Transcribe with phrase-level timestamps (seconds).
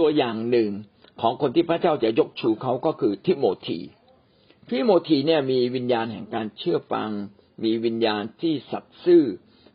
[0.00, 0.70] ตัวอย่างหนึ่ง
[1.20, 3.78] ของคนที่พระเจ้าจะยกชูเขาก็คือทิโมธี
[4.68, 7.10] ทิโมธีเนี่ยมีวิญญาณแห่งการเชื่อฟัง
[7.64, 9.22] มีวิญญาณที่สัตย์ซื่อ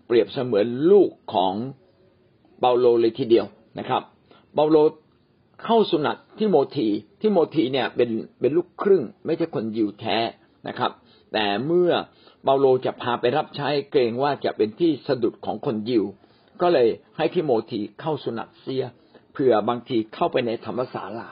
[0.05, 1.53] เปรียบเสมือนลูกของ
[2.59, 3.45] เปาโลเลยทีเดียว
[3.79, 4.01] นะครับ
[4.53, 4.77] เปาโล
[5.63, 6.87] เข้าสุนัตทิโมธี
[7.21, 10.17] ทิโมธีเนี่ยเป็นเป็นลูกครึ่ง ไม่ใช่คนยิวแท้
[10.67, 10.91] นะครับ
[11.33, 11.91] แต่เมื่อ
[12.43, 16.03] เปาโลจะพาไปรับใช้เกรงว่าจะเป็นที่สะดุดของคนยิว
[16.61, 16.87] ก็เลย
[17.17, 18.85] ให้ทิโมธีเข้าสุนัตเสีย
[19.35, 21.29] เผื่อบางทีเข้าไปในธรรมศาลา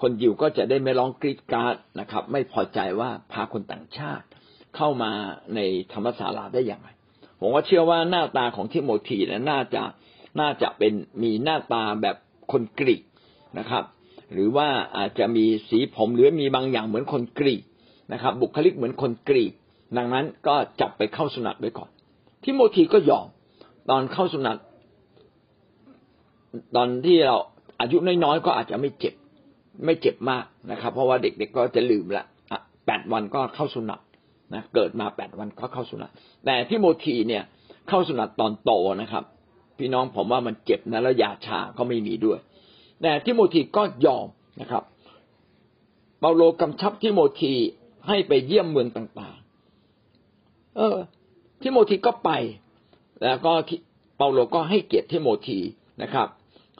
[0.00, 4.26] คนยิวก็จะได้ไม่ร้องกรีดกราดนะครับ ไม่พอใจว่าพาคนต่างชาติ
[4.76, 5.12] เข้ามา
[5.54, 5.60] ใน
[5.92, 6.88] ธรรมศาลาได้อย่างไร
[7.40, 9.82] ผมก็เชื่อว่าหน้าตาของทิโมธีนะน่าจะ
[10.40, 12.16] น่าจะเป็นมีหน้าตาแบบ
[12.52, 13.02] คนกรีก
[13.58, 13.84] นะครับ
[14.32, 17.62] หรือว่าอาจจะมีสีผมหรือมีบางอย่างเหมือนคนกรีก
[18.12, 19.52] นะครับ บุคลิกเหมือนคนกรีก
[19.96, 21.90] ดังนั้นก็จับไปเข้าสุนัตไว้ก่อน
[22.44, 23.26] ทิโมธีก็ยอม
[23.90, 24.56] ตอนเข้าสุนัต
[26.76, 27.36] ตอนที่เรา
[27.80, 29.14] อายุน้อยๆก็อาจจะไม่เจ็บ
[29.84, 32.24] ไม่เจ็บมากนะครับ เพราะว่าเด็กๆก็จะลืมละ
[32.86, 34.00] แปดวันก็เข้าสุนัต
[34.54, 36.10] นะเกิดมาแปดวันก็เข้าสุนัต
[36.44, 37.42] แต่ทิโมธีเนี่ย
[37.88, 39.24] เข้าสุนัตตอนโตนะครับ
[39.78, 42.38] พี่น้องผมว่ามันเจ็บนะแล้วยาชาก็ไม่มีด้วย
[43.02, 44.26] แต่ทิโมธีก็ยอม
[44.60, 44.82] นะครับ
[46.20, 47.54] เปาโลกำชับทิโมธี
[48.08, 50.96] ให้ไปเยี่ยมเมืองต่างๆ เออ
[51.62, 52.30] ทิโมธีก็ไป
[53.22, 53.52] แล้วก็
[54.16, 55.58] เปาโลก็ให้เกียรติทิโมธี
[56.02, 56.28] นะครับ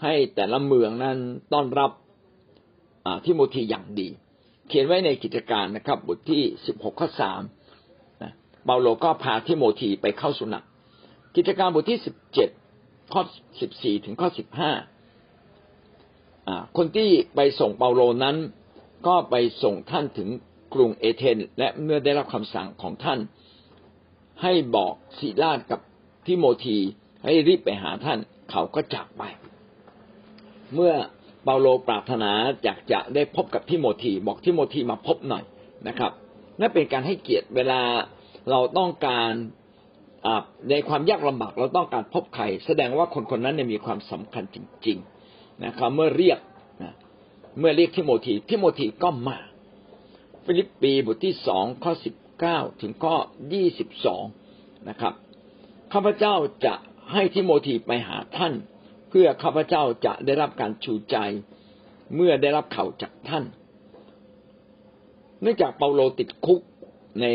[0.03, 1.19] ให้แต่ละเมืองนั้น
[1.53, 1.91] ต้อนรับ
[3.25, 4.09] ทิโมธีอย่างดี
[4.69, 7.41] เขียนไว้ในกิจการนะครับ บทที่สิบหกข้อสาม
[8.65, 10.65] เปาโลก็พาทิโมธีไปเข้าสุนัข
[11.37, 12.49] กิจการบทที่สิบเจ็ด
[13.13, 13.23] ข้อ
[13.61, 14.71] สิบสี่ถึงข้อสิบห้า
[16.77, 18.37] คนที่ไปส่งเปาโลนั้น
[19.07, 20.29] ก็ไปส่งท่านถึง
[20.75, 23.19] กรุงเอเธนและเมื่อได้รับคำสั่งของท่าน
[24.43, 25.81] ให้บอกศิลาดกับ
[26.27, 26.79] ทิโมธี
[27.25, 28.19] ให้รีบไปหาท่าน
[28.51, 29.23] เขาก็จากไป
[30.75, 30.95] เมื่อ
[31.45, 32.31] เปาโลปรารถนา
[32.65, 35.45] อยากจะได้พบกับทิโมธีบอกทิโมธีมาพบหน่อย
[35.89, 36.13] นะครับ
[36.61, 37.81] นั่นเป็นการให้เกียรติเวลา
[38.51, 39.31] เราต้องการ
[40.71, 44.99] ในความยากลำบากเราต้องการพบใครแสดงว่าคนคนนั้นมีความสำคัญจริง
[45.31, 46.39] ๆนะครับ เมื่อเรียก
[47.59, 49.39] เมื่อเรียกทิโมธีทิโมธีก็มา
[50.45, 53.15] ฟิลิปปีบทที่สองข้อสิบเก้าถึงข้อ
[53.53, 54.25] ยี่สิบสอง
[54.89, 55.15] นะครับ
[55.93, 56.75] ข้าพเจ้าจะ
[57.13, 58.53] ให้ทิโมธีไปหาท่าน
[59.19, 61.17] เพื่อข้าพเจ้าจะได้รับการชูใจ
[62.15, 63.45] เมื่อได้รับข่าวจากท่าน
[65.43, 66.61] เนื่องจากเปาโลติดคุก
[67.21, 67.27] ใน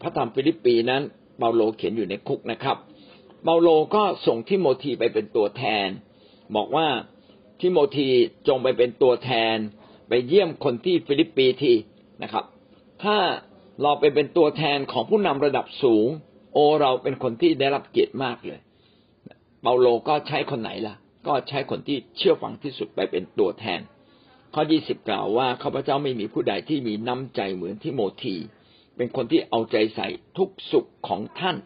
[0.00, 1.02] พระธรรมฟิลิปปีนั้น
[1.38, 2.76] เปาโลเขียนอยู่ในคุกนะครับ
[3.44, 5.88] เปาโลก็ส่งทิโมธีไปเป็นตัวแทน
[6.56, 6.86] บอกว่า
[7.60, 8.08] ทิโมธี
[8.48, 9.56] จงไปเป็นตัวแทน
[10.08, 11.72] ไปเยี่ยมคนที่ฟิลิปปีที
[12.22, 12.44] นะครับ
[13.02, 13.16] ถ้า
[13.82, 16.08] เราไปเป็นตัวแทนของผู้นำระดับสูง
[16.54, 18.60] โอเราเป็นคนที่ได้รับเกียรติมากเลย
[19.62, 23.80] เปาโลก็ใช้คนไหนล่ะ ก็ใช้คนที่เชื่อฟังที่สุดไปเป็นตัวแทน
[24.54, 28.36] ข้อยี่สิบกล่าวว่าข้าพเจ้าไม่มีผู้ใดที่มีน้ำใจเหมือนทิโมธี
[28.96, 30.08] เป็นคนที่เอาใจใส่
[30.38, 31.56] ทุกข์สุขของท่าน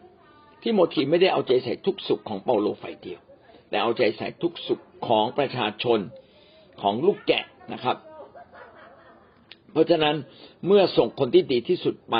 [0.63, 3.19] ทิโมธีไม่ได้เอาใจใส่ทุกข์สุขของเปาโลฝ่ายเดียว
[3.69, 5.99] แต่เอาใจใส่ทุกข์สุขของประชาชน
[6.81, 7.97] ของลูกแกะนะครับ
[9.71, 10.15] เพราะฉะนั้น
[10.67, 12.15] เมื่อส่งคนที่ดีที่สุดไป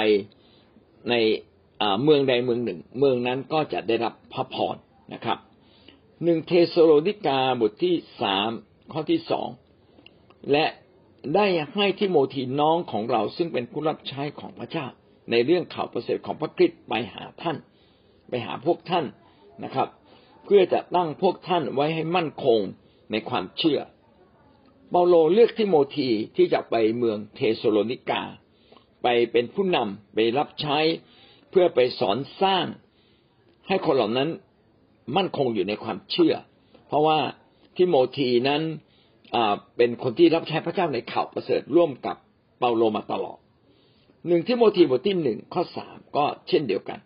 [1.09, 1.13] ใน
[2.03, 4.75] เมืองใดเมืองหนึ่ง เมืองนั้นก็จะได้รับพระพร
[5.13, 5.37] นะครับ
[6.23, 8.49] หนึ่งเธสะโลนิกาบทที่สาม
[8.91, 9.49] ข้อที่สอง
[10.51, 10.65] และ
[11.35, 14.85] ได้ให้ทิโมธีน้องของเราซึ่งเป็นผู้รับใช้ของพระเจ้า
[15.31, 17.57] ในเรื่องข่าวประเสริฐของพระคริสต์ไปหาท่าน
[18.29, 19.05] ไปหาพวกท่าน
[19.63, 19.87] นะครับ
[20.45, 22.59] เพื่อจะตั้งพวกท่านไว้ให้มั่นคง
[23.11, 23.79] ในความเชื่อ
[24.89, 28.21] เปาโลเลือกทิโมธีที่จะไปเมืองเทสโลนิกา
[29.03, 30.77] ไปเป็นผู้นำไปรับใช้
[31.49, 32.65] เพื่อไปสอนสร้าง
[33.67, 34.29] ให้คนเหล่านั้น
[35.15, 36.35] มั่นคงอยู่ในความเชื่อ
[36.87, 37.19] เพราะว่า
[37.77, 38.61] ทิโมธีนั้น
[39.77, 42.17] เป็นคนที่รับใช้พระเจ้าในข่าวประเสริฐร่วมกับ
[42.59, 43.37] เปาโลมาตลอด
[44.27, 46.99] หนึ่งทิโมธีบทที่หนึ่งข้อสามก็เช่นเดียวกัน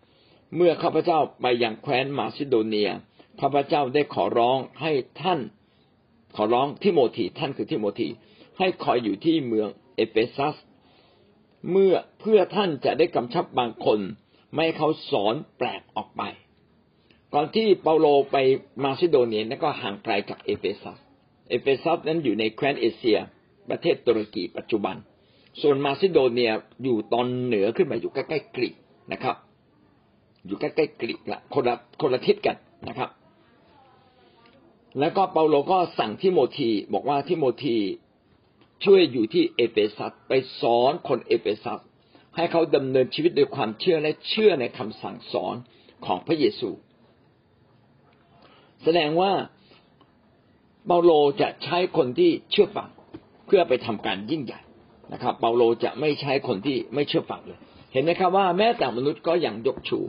[0.55, 2.89] เมื่อข้าพเจ้าไปยังแคว้นมาซิโดเนีย
[3.41, 5.39] ข้าพเจ้าได้ขอร้องให้ท่าน
[6.35, 8.07] ขอร้องทิโมธีท่านคือทิโมธี
[8.57, 10.55] ให้คอยอยู่ที่เมืองเอเฟซัส
[11.71, 13.99] เมื่อเพื่อท่านจะได้กำชับบางคน
[14.53, 16.21] ไม่ให้เขาสอนแปลกออกไป
[17.33, 18.37] ก่อนที่เปาโลไป
[18.83, 20.99] มาซิโดเนียนั้นก็ห่างไกลจากเอเฟซัส
[21.49, 23.17] เอเฟซัสนั้นอยู่ในแคว้นเอเชีย
[23.69, 24.95] ประเทศตุรกีปัจจุบัน
[25.61, 26.51] ส่วนมาซิโดเนีย
[26.83, 28.75] อยู่ตอนเหนือขึ้นมาอยู่ใกล้ๆกรีก
[29.11, 29.35] นะครับ
[30.45, 32.57] อยู่ใกล้ๆกรีกละคนละคนละทิศกัน
[32.87, 33.09] นะครับ
[34.99, 37.77] แล้วก็เปาโลก็สั่งทิโมธีบอกว่าทิโมธี
[38.85, 40.31] ช่วยอยู่ที่เอเฟซัสไป
[40.61, 41.79] สอนคนเอเฟซัส
[42.35, 45.55] ให้เขาดำเนินชีวิตด้วยความเชื่อและเชื่อในคำสั่งสอน
[46.05, 46.69] ของพระเยซู
[48.83, 49.31] แสดงว่า
[50.85, 52.89] เปาโลจะใช้คนที่เชื่อฟัง
[53.45, 54.61] เพื่อไปทำการยิ่งใหญ่
[55.13, 57.59] นะครับ เปาโลจะไม่ใช้คนที่ไม่เชื่อฟังเลย
[57.93, 59.99] เห็นไหมครับว่าแม้แต่มนุษย์ก็ยังยกชู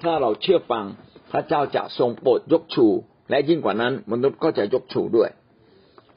[0.00, 0.84] ถ้าเราเชื่อฟัง
[1.32, 2.86] พระเจ้าจะทรงโปรดยกชู
[3.30, 5.30] และยิ่งกว่านั้นมนุษย์ก็จะยกชูด้วย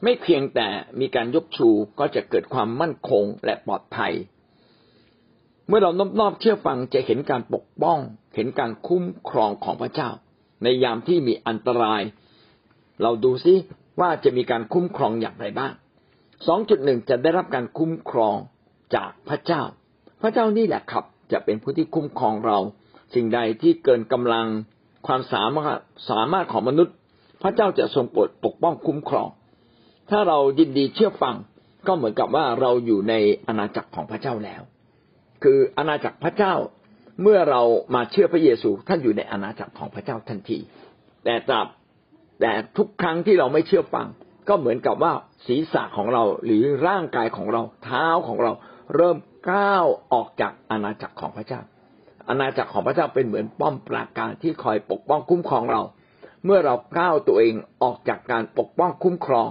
[0.03, 0.67] ไม่เพียงแต่
[0.99, 1.69] มีการยกชู
[1.99, 4.13] ก็จะเกิดความมั่นคงและปลอดภัย
[5.67, 7.99] เมื่อเรานบนอบเชื่อฟังจะเห็นการปกป้อง
[8.35, 10.09] เห็นการคุ้มครองของพระเจ้า
[10.63, 12.01] ในยามที่มีอันตราย
[13.01, 13.53] เราดูซิ
[13.99, 15.71] ว่าจะมีการคุ้มครองอย่างไรบ้าง
[16.47, 18.35] สองจุดหนึ่งจะได้รับการคุ้มครอง
[18.95, 19.61] จากพระเจ้า
[20.21, 22.57] พระเจ้านี่แหละครับ จะเป็นผู้ที่คุ้มครองเรา
[23.13, 24.47] สิ่งใดที่เกินกำลัง
[25.07, 26.95] ความสามารถสามารถของมนุษย์
[27.43, 29.27] พระเจ้าจะทรงโปรดปกป้องคุ้มครอง
[30.09, 31.35] ถ้าเรายินดีเชื่อฟัง
[31.87, 33.13] ก็เหมือนกับว่าเราอยู่ใน
[33.47, 34.61] อาณาจักรของพระเจ้าแล้ว
[35.43, 36.53] คืออาณาจักรพระเจ้า
[37.21, 37.61] เมื่อเรา
[37.95, 40.59] มาเชื่อพระเยซูท่านอยู่ในอาณาจักรของพระเจ้าทันที
[41.23, 41.67] แต่ตราบ
[42.41, 44.07] แต่ทุกครั้งที่เราไม่เชื่อฟัง
[44.49, 45.13] ก็เหมือนกับว่า
[45.47, 48.51] ศีรษะของเราหรือร่างกายของเราเท้าของเรา
[48.95, 49.17] เริ่ม
[49.51, 51.61] ก้าวออกจากอาณาจักรของพระเจ้า
[52.29, 55.81] อาณาจักรของพระเจ้าเป็นเหมือนป้อมปราการที่คอยปกป้องคุ้มครองเรา
[56.45, 59.47] เมื่อเราก้าวตัวเองออกจากการปกป้องคุ้มครอง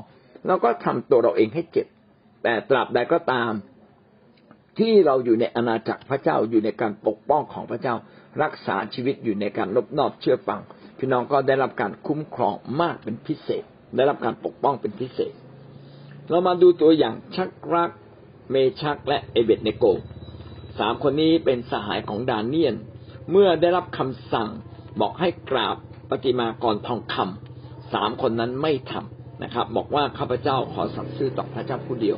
[0.47, 1.87] เราก็ทำตัวเราเองให้เจ็บ
[2.43, 3.53] แต่ตราบใดก็ตาม
[4.79, 7.95] ที่เราอยู่ในอาณาจักรพระเจ้าอยู่ในการปกป้องของพระเจ้า
[8.43, 10.61] รักษาชีวิตอยู่ในการนบนอบเชื่อฟัง
[10.99, 13.65] พี่น้องก็ได้รับการคุ้มครองมากเป็นพิเศษ
[13.97, 15.33] ได้รับการปกป้องเป็นพิเศษ
[16.29, 17.91] เรามาดูตัวอย่างชักรัก
[18.51, 19.85] เมชักและเอเบตเนโก
[20.79, 22.75] สามคนนี้เป็นสหายของดานเนียน
[23.31, 24.49] เมื่อได้รับคำสั่ง
[25.01, 25.77] บอกให้กราบ
[26.11, 32.17] ปฏิมากรทองคำสามคนนั้นไม่ทำนะครับ บอกว่าข้าพเจ้าขอสัตย์ซื่อต่อพระเจ้าผู้เดียว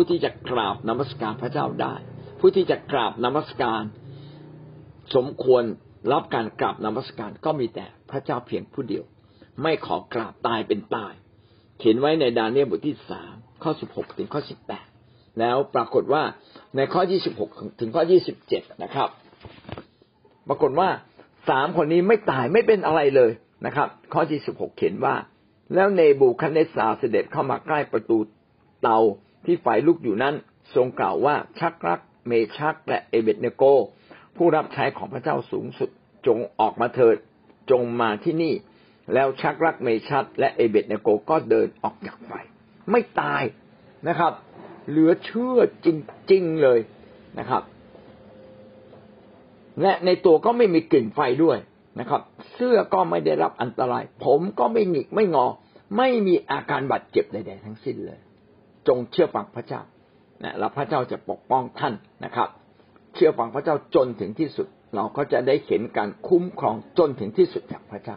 [0.00, 1.94] ผู้ที่จะกราบนมัสการพระเจ้าได้
[2.40, 3.82] ผู้ที่จะกราบนมัสการ
[5.14, 5.62] สมควร
[6.12, 9.04] รับการกราบนมัสการก็มีแต่พระเจ้าเพียงผู้เดียว
[9.62, 11.12] ไม่ขอกราบตายเป็นตาย
[11.78, 14.86] เขียนไว้ในดาเนียลบทที่สามข้อสิบหกถึงข้อสิบแปด
[15.40, 16.22] แล้วปรากฏว่า
[16.76, 17.50] ในข้อยี่สิบหก
[17.80, 19.08] ถึงข้อยี่สิบเจ็ดนะครับ
[20.48, 20.88] ปรากฏว่า
[21.50, 23.30] สามคนนี้ไม่ตายไม่เป็นอะไรเลย
[23.66, 25.14] นะครับ ข้อที่สิบหกเขียนว่า
[25.74, 28.18] แล้วเนบูคันเนสซาเสด็จเข้ามาใกล้ประตู
[28.84, 29.00] เตา
[29.44, 30.34] ที่ไฟลุกอยู่นั้น
[30.74, 33.62] ทรงกล่าวว่าชักรัก เมชักและเอเบตเนโก
[34.36, 35.90] ผู้รับใช้ของพระเจ้าสูงสุด
[36.26, 37.16] จงออกมาเถิด
[37.70, 38.54] จงมาที่นี่
[39.14, 42.32] แล้วชักรักเมชัดและเอเบตเนโกก็เดินออกจากไฟ
[42.90, 43.42] ไม่ตาย
[44.08, 44.32] นะครับ
[44.88, 45.88] เหลือเชื่อจ
[46.32, 46.78] ริงๆเลย
[47.38, 47.62] นะครับ
[49.82, 51.58] และในตัวก็ไม่มีกลิ่นไฟด้วย
[52.00, 52.20] นะครับ
[52.52, 55.46] เสื้อก็ไม่ได้รับอันตราย ผมก็ไม่หงิกไม่งอ
[55.96, 58.18] ไม่มีอาการบาดเจ็บใดๆทั้งสิ้นเลย
[58.88, 59.82] จงเชื่อฟังพระเจ้า
[60.44, 61.94] นะแล้วพระเจ้าจะปกป้องท่าน
[62.24, 62.48] นะครับ
[63.14, 68.16] เชื่อฟังพระเจ้าจนถึงที่สุด เราก็จะได้เห็นการคุ้มครองจนถึงที่สุดจากพระเจ้า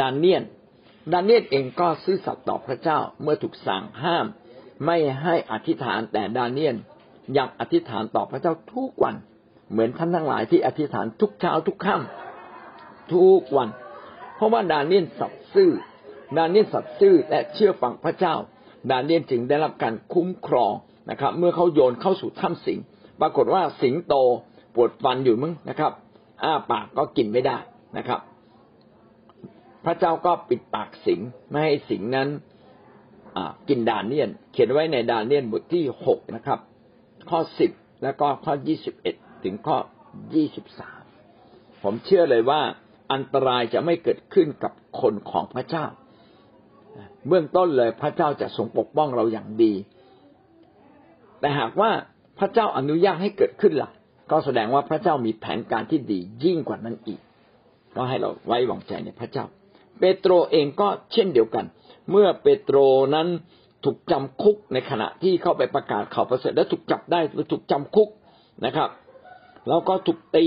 [0.00, 0.42] ดานเนียน
[1.12, 4.26] ดานเนียนเองก็ซื่อสัตย์ต่อพระเจ้าเมื่อถูกสั่งห้าม
[4.86, 6.76] ไม่ให้อธิษฐานแต่ดานเนียน
[7.36, 9.16] ยังอธิษฐานต่อพระเจ้าทุกวัน
[9.70, 13.68] เหมือนท่านทั้งหลายที่อธิษฐานทุกเช้าทุกค่ำทุกวัน
[14.36, 15.70] เพราะว่าดานเนียนสัตย์ซื่อ
[16.36, 18.34] ดานเนียนสัตย์ซื่อและเชื่อฟังพระเจ้า
[18.90, 20.72] ดานเนียนจึงได้รับการคุ้มครอง
[21.10, 22.78] นะครับ เมื่อเขาโยนเข้าสู่ถ้ำสิง
[23.20, 24.14] ปรากฏว่าสิงโต
[24.74, 25.92] ปวดฟันอยู่มั้งนะครับ
[26.42, 27.56] อ้าปากก็กินไม่ได้
[27.96, 28.20] นะครับ
[29.84, 31.20] พระเจ้าก็ปิดปากสิง
[31.50, 32.28] ไม่ให้สิงนั้น
[33.68, 36.58] กินดานเนียน เขียนไว้ในดานเนียนบทที่หกนะครับ
[37.30, 37.70] ข้อสิบ
[38.02, 39.76] แล้วก็ข้อยี่สิบเอ็ดถึงข้อ
[40.34, 41.02] ยี่สิบสาม
[41.82, 42.60] ผมเชื่อเลยว่า
[43.12, 45.84] อันตรายจะไม่เกิดขึ้นกับคนของพระเจ้า
[47.28, 49.72] เบื้องต้นเลยพระเจ้าจะทรงปกป้องเราอย่างดี
[51.40, 51.90] แต่หากว่า
[52.38, 53.90] พระเจ้าอนุญาตให้เกิดขึ้นละ่ะ
[54.30, 57.20] ก็แสดงว่าพระเจ้ามีแผนการที่ดียิ่งกว่านั้นอีก
[57.96, 59.44] ก็ให้เราไว้วางใจในพระเจ้า
[59.98, 61.64] เปโตรเองก็เช่นเดียวกัน
[62.10, 62.78] เมื่อเปโตร
[63.14, 63.28] นั้น
[63.84, 68.08] ถูกจำคุกในขณะที่เข้าไปประกาศข่าวประเสริฐและถูกจับได้หรือถูกจำคุก
[68.64, 68.90] นะครับ
[69.68, 70.46] แล้วก็ถูกตี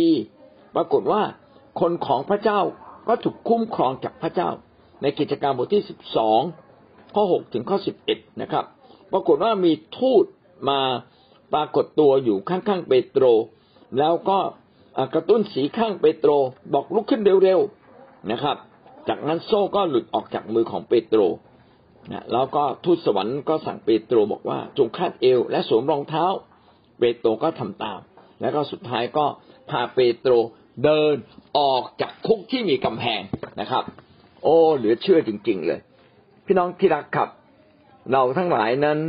[0.75, 1.22] ปรากฏว่า
[1.81, 2.60] คนของพระเจ้า
[3.07, 4.50] ก็ถูกคุ้มครองจากพระเจ้า
[5.01, 6.41] ในกิจการบทที่สิบสอง
[7.17, 8.65] ข้อหกถึงข้อสิบเอ็ดนะครับ
[9.12, 10.25] ปรากฏว่ามีทูต
[10.69, 10.79] มา
[11.53, 13.25] ปรากฏตัวอยู่ข้างๆเปโตร
[14.00, 14.39] แล้วก็
[15.13, 16.31] กระตุ้นสีข้างเปโตร
[16.74, 18.57] บอกลุกขึ้นเร็วๆนะครับ
[19.07, 21.21] จากนั้นโซ่ก็หลุดออกจากมือของเปโตร
[22.12, 26.25] นะแล้วก็ทูตสวรรค์ก็สั่งเปโตรบอกว่าจงคาดเอว และสวมรองเท้า
[27.00, 28.00] เปโตรก็ทำตาม
[28.41, 29.25] แล้วก็สุดท้ายก็
[29.69, 30.33] พาเปโตร
[30.83, 31.15] เดิน
[31.57, 33.21] ออกจากคุกที่มีกำแพง
[33.62, 33.83] นะครับ
[34.43, 35.79] โอ้เหลือเชื่อจริง ๆ เลย
[36.49, 37.29] พี่น้องที่รักครับ
[38.11, 38.99] เราทั้งหลายนั้น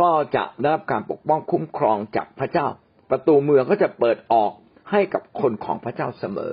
[0.00, 2.66] ก็จะได้รับการปกป้องคุ้มครองจากพระเจ้า
[3.10, 4.52] ประตูเมืองก็จะเปิดออก
[4.90, 6.52] ให้กับคนของพระเจ้าเสมอ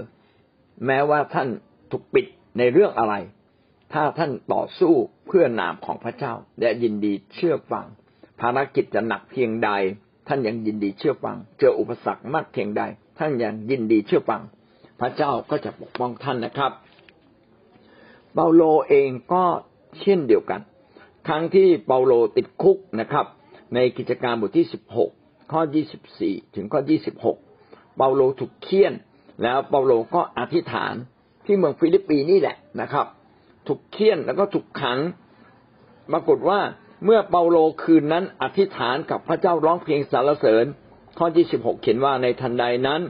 [0.86, 1.48] แม้ว่าท่าน
[1.92, 2.26] ถูกปิด
[2.58, 3.14] ในเรื่องอะไร
[3.94, 4.94] ถ้าท่านต่อสู้
[5.28, 7.86] เพื่อนามของพระเจ้า และยินดีเชื่อฟัง
[8.40, 9.70] ภารกิจจะหนักเพียงใด
[10.28, 12.84] ท่านยังยินดีเชื่อฟัง เจออุปสรรคมากเพียงใด
[13.20, 14.42] ท่านยังยินดีเชื่อฟัง
[15.00, 16.72] พระเจ้าก็จะปกป้องท่านนะครับ
[18.34, 19.46] เปาโลเองก็
[20.02, 20.62] เช่นเดียวกัน
[21.28, 23.26] ครั้งที่เปาโลติดคุกนะครับ
[23.74, 25.10] ในกิจการบทที่สิบหก
[25.52, 27.38] ข้อยี่สิบสี่ถึงข้อยี่สิบหก
[27.98, 28.94] เปาโลถูกเฆี่ยน
[29.44, 30.94] แล้วเปาโลก็อธิษฐาน
[31.46, 33.06] ที่เมืองฟิลิปปีนี่แหละนะครับ
[33.68, 35.00] ถูกเคี่ยนแล้วก็ถูกขัง
[36.12, 36.60] ปรากฏว่า
[37.06, 40.66] เมื่อเปาโลคืนนั้นอธิษฐานกับพระเจ้าร้องเพลงสรรเสริญ
[41.18, 43.02] ข้อที่สิบหกเขียนว่าในทันใดนั้น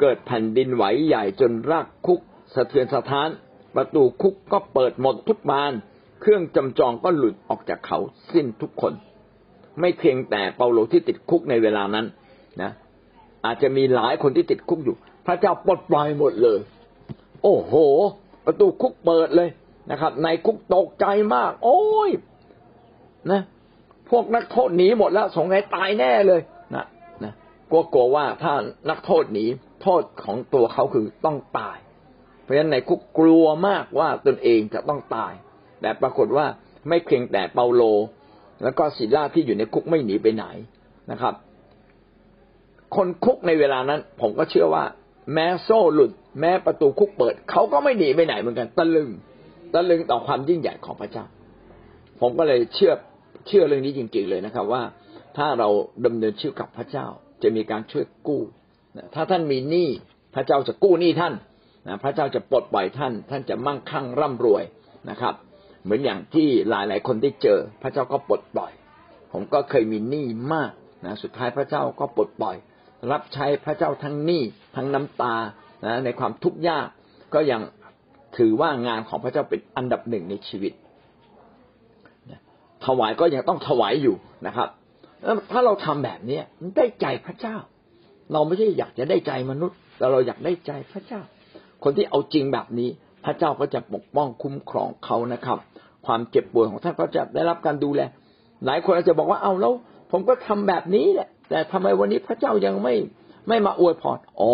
[0.00, 2.20] เกิดแผ่นดินไหวใหญ่จนรากคุก
[2.54, 3.28] สะเทือนสะท้าน
[3.74, 5.72] ประตูคุกก็เปิดหมดทุกบาน
[6.24, 7.98] เครื่องจำจองก็หลุดออกจากเขา
[8.32, 8.92] สิ้นทุกคน
[9.80, 12.06] ไม่เพียงแต่เปาโลที่ติดคุกในเวลานั้น
[12.62, 12.70] นะ
[13.44, 16.60] อาจจะมีหลายคนที่ติดคุกอยู่ พระเจ้าปลดปล่อยหมดเลย
[17.42, 17.74] โอ้โห
[18.44, 19.48] ประตูคุกเปิดเลย
[19.90, 22.10] นะครับ ในคุกตกใจมาก โอ้ย
[23.30, 23.40] นะ
[24.10, 26.40] พวกนักโทษหนีหมดแล้วสงสัยตายแน่เลย
[26.74, 26.84] นะ
[27.24, 27.32] นะ
[27.70, 28.52] กลัวกลัวว่าถ้า
[28.90, 29.44] นักโทษหนี
[29.82, 31.76] โทษของตัวเขาคือต้องตาย
[32.42, 35.32] เพราะฉะนั้นในคุกกลัวมากว่าตนเองจะต้องตาย
[35.82, 36.46] แต่ปรากฏว่า
[36.88, 37.82] ไม่เพียงแต่เปาโล
[38.62, 40.44] แล้วก็ศิลาที่อยู่ในคุกไม่หนีไปไหน
[41.10, 41.34] นะครับ
[42.96, 44.84] คนคุกในเวลานั้น ผมก็เชื่อว่า
[45.32, 46.10] แม้โซ่หลุด
[46.40, 49.10] แม้ประตูคุกเปิด เขาก็ไม่หนีไปไหนเหมือนกันตะลึง
[49.74, 51.24] ตะลึงต่อความยิ่งใหญ่ของพระเจ้า
[52.20, 52.92] ผมก็เลยเชื่อ
[53.46, 54.82] เชื่อเรื่องนี้จริง ๆเลยนะครับ ว่า
[55.36, 55.68] ถ้าเรา
[56.06, 57.06] ดำเนินชีวิตกับพระเจ้า
[57.42, 58.42] จะมีการช่วยกู้
[59.14, 59.88] ถ้าท่านมีหนี้
[60.34, 61.34] พระเจ้าจะกู้หนี้ท่าน
[61.88, 64.64] นะพระเจ้าจะปลดปล่อยท่าน ท่านจะมั่งคั่งร่ำรวย
[65.10, 65.34] นะครับ
[65.84, 68.72] เหมือนอย่างที่หลายๆคนได้เจอ พระเจ้าก็ปลดปล่อย
[69.32, 70.72] ผมก็เคยมีหนี้มาก
[71.06, 72.56] นะสุดท้ายพระเจ้าก็ปลดปล่อย
[73.12, 74.42] รับใช้พระเจ้าทั้งหนี้
[74.76, 75.34] ทั้งน้ำตา
[75.84, 76.86] นะในความทุกข์ยาก
[77.34, 77.60] ก็ยัง
[78.36, 80.72] ถือว่างานของพระเจ้าเป็นอันดับหนึ่งในชีวิต
[82.86, 84.68] ถวายก็ยังต้องถวายอยู่นะครับ
[85.50, 87.56] ถ้าเราทำแบบนี้มันได้ใจพระเจ้า
[88.32, 91.20] เราไม่ใช่อยากจะได้ใจมนุษย์ แต่เราอยากได้ใจพระเจ้า
[91.84, 92.88] คนที่เอาจริงแบบนี้
[93.24, 95.58] พระเจ้าก็จะปกป้องคุ้มครองเขานะครับ
[96.06, 98.00] ความเจ็บป่วยของท่านก็จะได้รับการดูแล
[98.66, 99.72] หลายคนอาจจะบอกว่าเอาแล้ว
[100.10, 102.94] ผมก็ทำแบบนี้แหละ แต่ทำไมวันนี้พระเจ้ายังไม่
[103.48, 104.52] ไม่มาอวยพรอ๋อ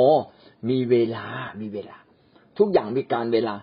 [0.71, 1.27] มีเวลา
[1.61, 1.97] มีเวลา
[2.59, 3.55] ทุกอย่างมีการเวลา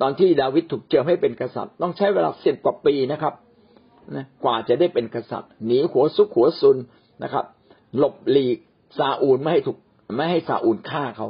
[0.00, 3.34] ตอนที่ดาวิดถูกเจิมให้เป็นกษัตริย์ ต้องใช้เวลาสิบกว่าปีนะครับ
[4.16, 6.76] นะกว่าจะได้เป็นกษัตริย์หนีหัวซุกหัวซุน
[7.22, 7.44] นะครับ
[7.96, 8.58] หลบหลีก
[8.98, 9.78] ซาอูลไม่ให้ถูก
[10.16, 11.28] ไม่ให้ซาอูลฆ่าเขา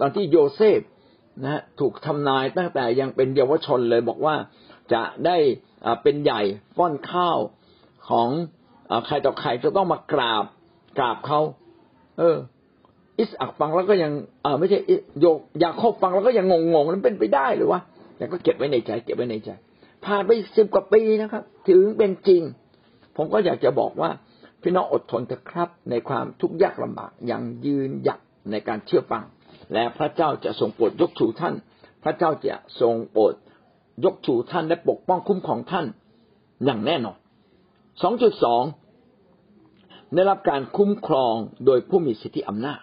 [0.00, 0.80] ตอนที่โยเซฟ
[1.44, 4.34] นะถูกทำนายตั้งแต่ยังเป็นเยาวชนเลยบอกว่า
[4.92, 5.36] จะได้
[6.02, 6.42] เป็นใหญ่
[6.76, 7.38] ฟ้อนข้าว
[8.08, 8.28] ของ
[9.06, 10.44] ใครต่อใครจะต้องมากราบ
[10.98, 11.40] กราบเขา
[12.18, 12.36] เออ
[13.18, 14.12] อิสอักฟังแล้วก็ยัง
[14.42, 14.78] เออไม่ใช่
[15.20, 15.26] โย
[15.62, 17.80] ยาโคบฟังแล้วก็ยังงงๆนั้นเป็นไปได้หรือวะ
[18.16, 19.50] แต่ก็เก็บไว้ในใจ เก็บไว้ในใจ
[20.04, 22.42] ผ่านไปสิบกว่าปีนะครับ ถึงเป็นจริง
[23.16, 24.10] ผมก็อยากจะบอกว่า
[24.62, 28.20] พี่น้องอดทนเถอะครับ ในความทุกข์ยากลำบากยังยืนหยัด
[28.50, 29.24] ในการเชื่อฟัง
[29.72, 31.54] และพระเจ้าจะทรงโปรดยกชูท่าน
[32.02, 33.34] พระเจ้าจะทรงโปรด
[34.04, 35.86] ยกชูท่านและปกป้องคุ้มของท่าน
[36.64, 37.18] อย่างแน่นอน
[38.02, 38.62] สองจุดสอง
[40.14, 41.34] ได้รับการคุ้มครอง
[41.66, 42.80] โดยผู้มีสิทธิอำนาจ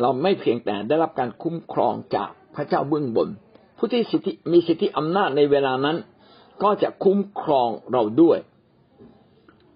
[0.00, 3.28] เราไม่เพียงแต่ได้รับการคุ้มครองจากพระเจ้าเบื้องบน
[3.76, 5.96] ผู้ที่สิทธิมีสิทธิอำนาจในเวลานั้น
[6.62, 8.38] ก็จะคุ้มครองเราด้วย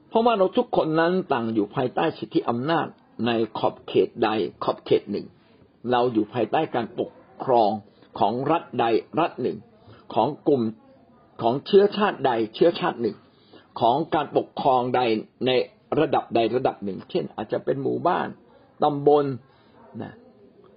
[0.09, 2.87] เพราะว่าเราทุกคนนั้นต่างอยู่ภายใต้สิทธิอำนาจ
[3.26, 4.28] ในขอบเขตใด
[4.64, 5.26] ขอบเขตหนึ่ง
[5.90, 7.10] เราอยู่ภายใต้การปก
[7.44, 7.70] ครอง
[8.18, 8.84] ของรัฐใด
[9.20, 9.58] รัฐหนึ่ง
[10.14, 10.62] ของกลุ่ม
[11.42, 13.16] ของเชื้อชาติใดเชื้อชาติหนึ่ง
[13.80, 15.00] ของการปกครองใด
[15.46, 15.50] ใน
[16.00, 18.28] ระดับใดระดับหนึ่ง เช่น อาจจะเป็นหมู่บ้าน
[18.82, 19.25] ตำบล
[20.02, 20.12] นะ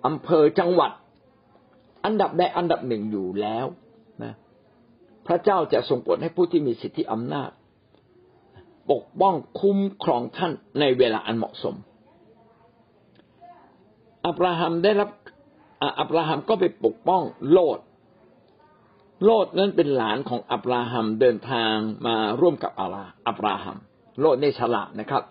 [0.05, 0.91] อำเภอจังหวัด
[2.05, 3.65] อันดับใดอันดับหนึ่งอยู่แล้ว
[4.23, 4.33] นะ
[5.27, 7.49] พระเจ้าจะทรงโปรดให้ผู้ที่มีสิทธิอำนาจ
[8.91, 11.75] ปกป้องคุ้มครองท่านในเวลาอันเหมาะสม
[14.27, 15.09] อับราฮัมได้รับ
[15.99, 17.79] อับราฮัมก็ไปปกป้องโลด
[19.23, 21.73] โลดนั้นเป็นหลานของอับราฮัมเดินทาง
[22.07, 23.77] มาร่วมกับอาลาอับราฮัม
[24.19, 25.23] โลดในฉลาดนะครับ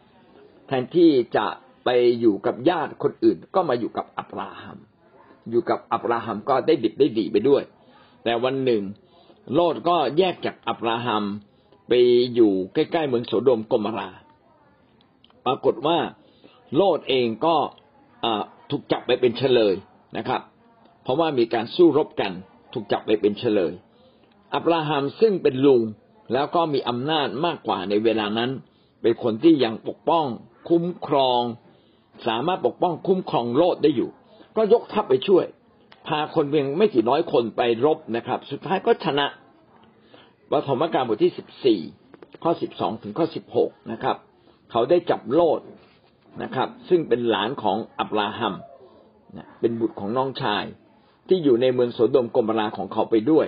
[0.66, 1.46] แทนที่จะ
[1.84, 1.88] ไป
[2.20, 4.78] อยู่กับญาติคนอื่น ก็มาอยู่กับอับราฮัม
[5.50, 7.62] อยู่กับอับราฮัมก็ได้ดิบได้ดีไปด้วย
[8.24, 8.82] แต่วันหนึ่ง
[9.54, 11.22] โลดก็แยกจากอับราฮัม
[11.88, 11.92] ไป
[12.34, 14.10] อยู่ใกล้ๆเมืองโสโดมกมรา
[15.46, 15.98] ปรากฏว่า
[16.76, 17.56] โลดเองก็
[18.72, 19.74] ถูกจับไปเป็นเฉลย
[20.16, 20.40] นะครับ
[21.02, 22.32] เพราะว่ามีการสู้รบกัน
[22.72, 23.72] ถูกจับไปเป็นเฉลย
[24.54, 25.82] อับราฮัมซึ่งเป็นลุง
[26.32, 28.50] แล้วก็มีอำนาจมากกว่าในเวลานั้น
[29.02, 30.26] เป็นคนที่ยังปกป้อง
[30.68, 31.42] คุ้มครอง
[32.26, 34.10] สามารถปกป้องคุ้มครองโลดได้อยู่
[34.56, 35.44] ก็ยกทัพไปช่วย
[36.06, 39.26] พาคนเพียงไม่กี่น้อยคนไปรบนะครับ สุดท้ายก็ชนะ
[40.50, 41.80] ปฐมกาลบทที่สิบสี่
[42.42, 44.16] ข้อสิบสองถึงข้อสิบหกนะครับ
[44.70, 45.60] เขาได้จับโลด
[46.42, 48.54] นะครับ ซึ่งเป็นหลานของอับราฮัม
[49.60, 50.64] เป็นบุตรของน้องชาย
[51.28, 53.46] ที่อยู่ในเมืองโสโดมกมราของเขาไปด้วย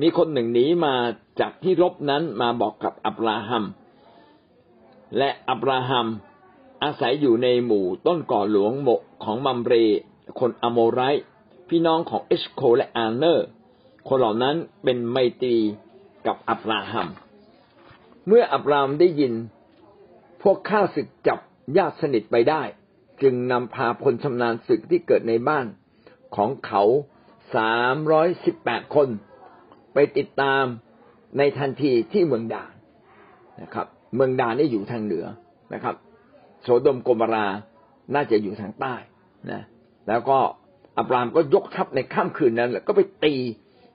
[0.00, 0.94] มีคนหนึ่งหนีมา
[1.40, 3.64] จากที่รบนั้นมาบอกกับอับราฮัม
[5.18, 6.06] และอับราฮัม
[6.82, 8.88] อาศัยอยู่ในหมู่ต้นก่อหลวงโม
[9.24, 9.74] ของมัมเร
[10.40, 11.00] คนอโมไร
[11.68, 13.46] พี่น้องของเอชโคและอาเนอร์
[14.08, 15.56] คนเหล่านั้นเป็นไมตรี
[16.26, 17.08] กับอับราฮัม
[18.26, 19.32] เมื่ออับราฮัมได้ยิน
[20.42, 21.38] พวกข้าศึกจับ
[21.76, 22.62] ญาติสนิทไปได้
[23.22, 25.66] จึงนำพาพลชำนาญศึกที่เกิดในบ้าน
[26.36, 26.82] ของเขา
[27.56, 29.08] สามร้อยสิบแปดคน
[29.94, 30.64] ไปติดตาม
[31.38, 32.72] ในทันทีที่เมืองดาน
[33.62, 35.26] นะครับ เมืองดานนี่อยู่ทางเหนือ
[35.74, 35.94] นะครับ
[36.62, 37.46] โสดมโกมรา
[38.14, 38.94] น่าจะอยู่ทางใต้
[39.50, 39.62] นะ
[40.08, 40.38] แล้วก็
[40.98, 43.34] อับรามก็ยกทัพในค่ำคืนนั้นแล้วก็ไปตี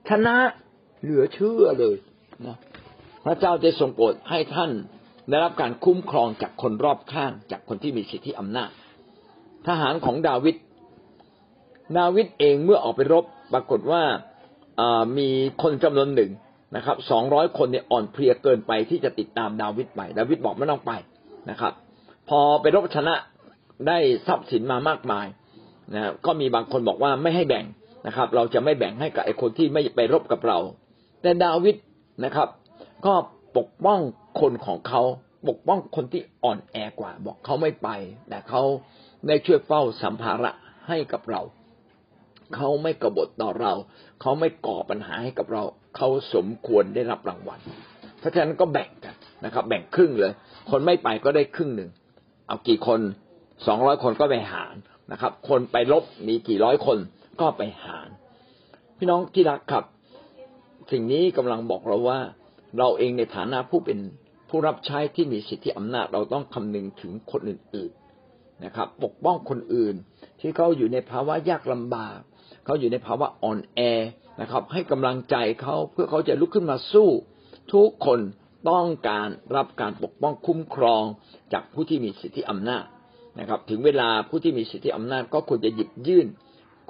[0.08, 0.36] ชนะ
[1.02, 1.96] เหลือเชื่อเลย
[2.46, 2.56] นะ
[3.24, 4.70] พระเจ้าจะทรงโปรดให้ท่าน
[5.28, 8.70] ได้รับการคุ้มครองจากคนรอบข้าง จากคนที่มีสิทธิอำนาจ
[9.66, 10.56] ทหารของดาวิด
[11.98, 14.02] ดาวิดเองเมื่อออกไปรบปรากฏว่า
[15.18, 15.28] มี
[15.62, 16.30] คนจำนวนหนึ่ง
[16.76, 20.92] นะครับสองร้อยคนเนี่ยอ่อนเพลียเกินไปที่จะติดตามดาวิดไป ดาวิดบอกไม่ต้องไป
[21.50, 21.72] นะครับ
[22.28, 23.14] พอไปรบชนะ
[23.88, 25.26] ได้ทรัพย์สินมามากมาย
[25.94, 27.64] นะก็มีบางคนบอกว่าไม่ให้แบ่ง
[28.06, 30.58] นะครับ เราจะไม่แบ่งให้กับไอ้คนที่ไม่ไปรบกับเรา
[31.22, 31.76] แต่ดาวิด
[32.24, 32.48] นะครับ
[33.06, 33.14] ก็
[33.56, 34.00] ปกป้อง
[34.40, 35.02] คนของเขา
[35.48, 37.88] ปกป้องคนที่อ่อนแอกว่า บอกเขาไม่ไป
[38.28, 38.62] แต่เขา
[39.26, 40.50] ได้ช่วยเฝ้าสัมภาระ
[40.88, 41.42] ให้กับเรา
[42.54, 43.72] เขาไม่กบฏต่อเรา
[44.20, 45.62] เขาไม่ก่อปัญหาให้กับเรา
[45.96, 47.60] เขาสมควรได้รับรางวัล
[48.18, 50.32] เพราะฉะนั้นก็แบ่งกันนะครับ แบ่งครึ่งเลย
[50.70, 51.90] คนไม่ไปก็ได้ครึ่งหนึ่ง
[52.46, 53.00] เอากี่คน
[53.66, 54.74] สองร้อยคนก็ไปหาร
[55.12, 56.98] นะครับ คนไปลบมีกี่ร้อยคน
[57.40, 58.08] ก็ไปหาร
[58.98, 59.84] พี่น้องที่รักครับ
[60.92, 62.20] สิ่งนี้กำลังบอกเราว่า
[62.78, 63.98] เราเองในฐานะผู้เป็น
[64.48, 69.94] ผู้รับใช้ที่มีสิทธิอำนาจเราต้องคำนึงถึงคนอื่นๆนะครับ ปกป้องคนอื่น
[70.40, 72.18] ที่เขาอยู่ในภาวะยากลำบาก
[72.64, 73.80] เขาอยู่ในภาวะอ่อนแอ
[74.40, 77.08] นะครับ ให้กำลังใจเขาเพื่อเขาจะลุกขึ้นมาสู้
[77.72, 78.20] ทุกคน
[78.70, 81.02] ต้องการรับการปกป้องคุ้มครอง
[81.52, 82.84] จากผู้ที่มีสิทธิอำนาจ
[83.38, 86.26] นะครับ ถึงเวลาผู้ที่มีสิทธิอำนาจก็ควรจะหยิบยื่น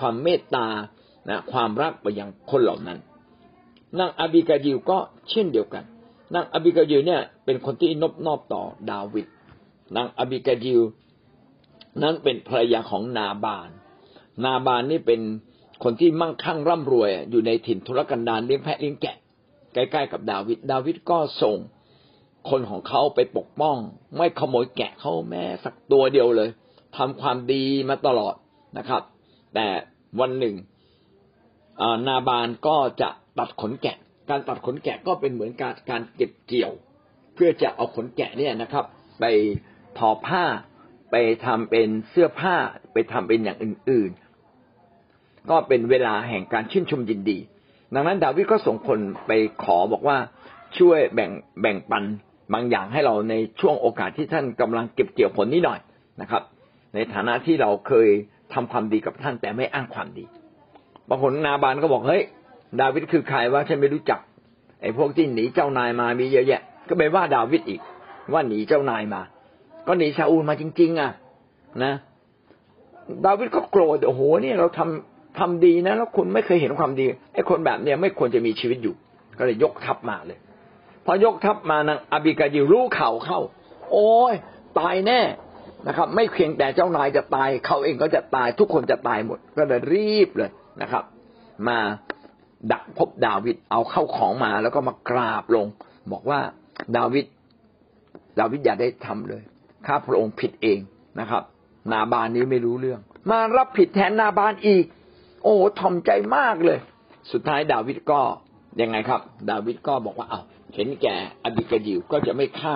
[0.01, 0.68] ความเมตตา
[1.29, 2.99] นะความรักไปยังคนเหล่านั้น
[3.99, 4.99] นางอบิกายิวก็
[5.31, 5.85] เช่นเดียวกัน
[6.35, 9.27] นางอบิกายิวเนี่ย เป็นคนที่นบนอบต่อดาวิด
[9.97, 10.81] นางอบิกายิว
[12.03, 13.69] นั้นเป็นภรรยาของนาบาน
[14.45, 15.21] นาบานนี่เป็น
[15.85, 19.17] คนที่มั่งคั่งร่ำรวย อยู่ในถิ่นทุรกันดารเลี้ยงแพะเลี้ยงแกะ
[19.75, 21.57] ใกล้ๆกับดาวิด ดาวิดก็ส่ง
[22.51, 23.77] คนของเขาไปปกป้อง
[24.17, 26.49] ไม่ขโมยแกะเขาแม้สักตัวเดียวเลย
[26.97, 28.35] ทำความดีมาตลอด
[28.79, 29.03] นะครับ
[29.55, 29.67] แต่
[30.21, 30.55] วันหนึ่ง
[32.07, 33.97] นาบานก็จะ ตัดขนแกะ
[34.31, 36.73] การตัดขนแกะก็เป็นเหมือนการการเก็บเกี่ยว
[37.35, 38.85] เพื่อจะเอาขนแกะเนี่ยนะครับ
[39.20, 39.25] ไป
[39.99, 40.44] ทอผ้า
[41.11, 42.57] ไปทำเป็นเสื้อผ้า
[42.92, 44.11] ไปทำเป็นอย่างอื่น
[44.81, 47.38] ๆ ก็เป็นเวลาแห่งการชื่นชมยินดี
[47.94, 50.16] ดังนั้นดาวิดก็ส่งคนไปขอบอกว่า
[50.79, 52.05] ช่วยแบ่งแบ่งปัน
[52.53, 55.81] บางอย่างให้เราในช่วงโอกาสที่ท่านกำลังเก็บเกี่ยวผลนี้หน่อย
[56.20, 56.42] นะครับ
[56.94, 58.09] ในฐานะที่เราเคย
[58.55, 60.25] ทำความดีกับท่านแต่ไม่อ้างความดี
[61.09, 62.23] บางคนนาบานก็บอกเฮ้ย
[62.81, 64.21] ดาวิดคือใครว่าฉันไม่รู้จัก
[64.83, 67.81] ไอ้พวกที่หนีเจ้านายมามีเยอะแยะ ก็ไปว่าดาวิดอีก
[68.33, 69.23] ว่าหนีเจ้านายมา
[69.87, 71.11] ก็หนีซาอูลมาจริง ๆ อะ
[71.85, 71.95] นะ
[73.27, 78.95] ดาวิดก็โกรธโอ้โหนี่เราทำทำดีนะแล้วคุณไม่เคยเห็นความดีไอ้คนแบบเนี้ยไม่ควรจะมีชีวิตอยู่
[79.39, 80.39] ก็เลยยกทัพมาเลย
[81.05, 83.41] พอยกทัพมานางอบิกายิรู้ข่าวเข้า
[83.93, 84.35] โอ้ย
[84.79, 85.21] ตายแน่
[85.87, 90.51] นะครับ ไม่เพียงแต่เจ้านายจะตาย เขาเองก็จะตายทุกคนจะตายหมด ก็เลยรีบเลย
[90.83, 91.05] นะครับ
[91.69, 91.79] มา
[92.72, 95.66] ดักพบดาวิดเอาเข้าของมาแล้วก็มากราบลง
[96.12, 96.40] บอกว่า
[96.96, 97.24] ดาวิด
[98.38, 99.42] ดาวิดอย่าได้ทำเลย
[99.87, 100.79] ข้าพระองค์ผิดเอง
[101.20, 101.42] นะครับ
[101.92, 103.00] นาบานนี้ไม่รู้เรื่อง
[103.31, 104.85] มารับผิดแทนนาบานอีก
[105.42, 106.79] โอ้ทอมใจมากเลย
[107.33, 108.20] สุดท้ายดาวิดก็
[108.81, 110.40] ยังไงครับ ดาวิดก็บอกว่าเอา
[110.74, 112.74] เห็นแก่อบิกายิวก็จะไม่ฆ่า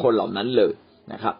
[0.00, 0.72] คนเหล่านั้นเลย
[1.12, 1.34] นะครับ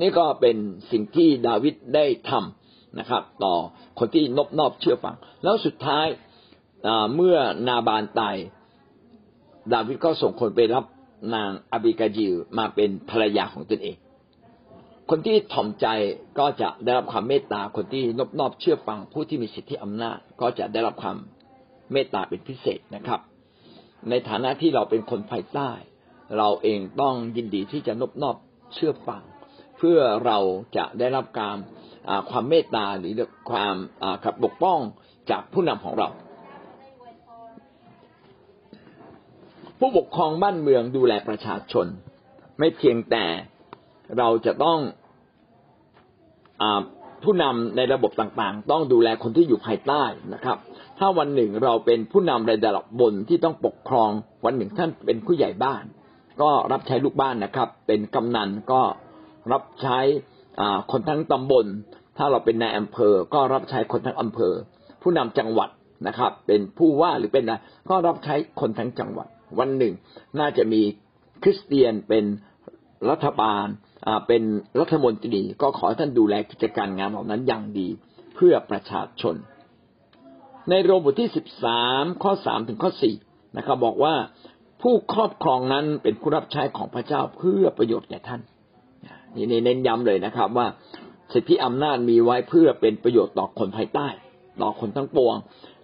[0.00, 0.56] นี่ก็เป็น
[0.90, 2.63] สิ่งที่ดาวิดได้ทำ
[2.98, 3.54] นะครับ ต่อ
[3.98, 6.06] คนที่นบนอบเชื่อฟัง แล้วสุดท้าย
[7.14, 7.36] เมื่อ
[7.68, 8.36] นาบานตาย
[9.72, 10.84] ดาวิดก็ส่งคนไปรับ
[11.34, 13.96] นางอบิกายิวมาเป็นภรรยาของตนเอง
[15.10, 15.86] คนที่ถ่อมใจ
[16.38, 21.16] ก็จะได้รับความเมตตา คนที่นบนอบเชื่อฟัง ผู้ที่มีสิทธิอำนาจ ก็จะได้รับความ
[21.92, 23.20] เมตตาเป็นพิเศษนะครับ
[24.10, 25.70] ในฐานะที่เราเป็นคนภายใต้
[26.38, 28.36] เราเองต้องยินดีที่จะนบนอบ
[28.74, 29.22] เชื่อฟัง
[29.78, 30.38] เพื่อเรา
[30.76, 31.56] จะได้รับการ
[32.30, 33.12] ความเมตตาหรือ
[33.50, 33.74] ความ
[34.24, 34.78] ขับปกป้อง
[35.30, 36.08] จากผู้นำของเรา
[39.78, 41.86] ผู้ปกครองบ้านเมืองดูแลประชาชน
[42.58, 43.24] ไม่เพียงแต่
[44.18, 44.78] เราจะต้อง
[46.62, 46.64] อ
[47.24, 50.02] ผู้นำในระบบต่างๆ ต้องดูแลคนที่อยู่ภายใต้
[50.34, 50.58] นะครับ
[50.98, 54.10] ถ้าวันหนึ่งเราเป็นผู้นำในระดับบนที่ต้องปกครอง
[54.44, 55.84] วันหนึ่งท่านเป็นผู้ใหญ่บ้าน
[56.42, 58.82] ก็รับใช้ลูกบ้านนะครับ เป็นกำนันก็
[59.52, 59.98] รับใช้
[60.90, 61.66] คนทั้งตำบล
[62.16, 64.54] ถ้าเราเป็นนายอำเภอ ก็รับใช้คนทั้งอำเภอ
[65.02, 65.70] ผู้นำจังหวัด
[66.06, 67.54] นะครับ เป็นผู้ว่าหรือเป็นอะไร
[67.90, 69.94] ก็รับใช้คนทั้งจังหวัด วันหนึ่ง
[70.40, 70.80] น่าจะมี
[71.42, 72.24] คริสเตียนเป็น
[73.10, 73.66] รัฐบาล
[74.28, 74.42] เป็น
[74.80, 77.88] รัฐมนตรีก็ขอท่านดูแลกิจการงานเหล่านั้นอย่างดี
[78.34, 79.34] เพื่อประชาชน
[80.70, 83.14] ในโรมบทที่สิบสามข้อสามถึงข้อสี่
[83.56, 84.14] นะครับ บอกว่า
[84.82, 88.40] ผู้ครอบครองนั้นเป็นผู้รับใช้ของพระเจ้าเพื่อประโยชน์แก่ท่าน
[89.36, 90.66] นี่เน้นย้ำเลยนะครับ ว่า
[91.32, 94.08] สิทธิอำนาจมีไว้เพื่อเป็นประโยชน์ต่อคนภายใต้
[94.62, 95.36] ต่อคนทั้งปวง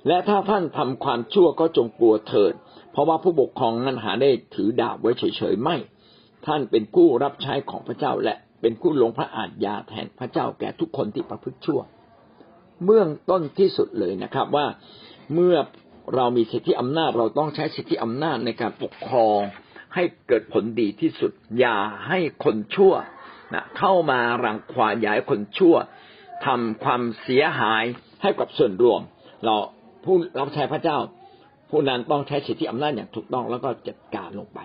[0.08, 2.52] และถ้าท่านทำความชั่วก็จงกลัวเถิด
[2.92, 5.76] เพราะว่าผู้ปกครองนั้นหาได้ถือดาบไว้เฉยๆไม่
[6.46, 11.80] ท่านเป็นผู้รับใช้ของพระเจ้าและเป็นผู้ลงพระอาญญาแทนพระเจ้าแก่ทุกคนที่ประพฤติชั่ว
[12.84, 14.66] เมื่อต้นที่สุดเลยนะครับว่า
[15.34, 15.56] เมื่อ
[16.14, 19.40] เรามีสิทธิอำนาจเราต้องใช้สิทธิอำนาจในการปกครอง
[19.94, 22.94] ให้เกิดผลดีที่สุด อย่าให้คนชั่ว
[23.54, 25.76] นะเข้ามารังควานย่าให้คนชั่ว
[26.46, 27.84] ทำความเสียหาย
[28.22, 29.00] ให้กับส่วนรวม
[29.44, 29.56] เรา
[30.04, 30.98] ผู้รับใช้พระเจ้า
[31.70, 34.58] ผู้นั้นต้องใช้สิทธิอำนาจอย่างถูกต้องแล้วก็จัดการลงไป